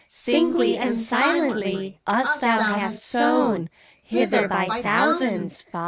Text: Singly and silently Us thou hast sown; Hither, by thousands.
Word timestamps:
Singly 0.07 0.77
and 0.79 0.99
silently 0.99 1.99
Us 2.07 2.35
thou 2.37 2.57
hast 2.57 3.03
sown; 3.05 3.69
Hither, 4.01 4.47
by 4.47 4.65
thousands. 4.81 5.63